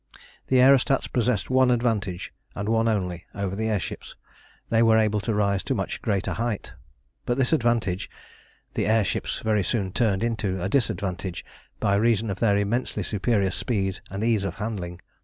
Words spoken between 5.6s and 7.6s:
to a much greater height. But this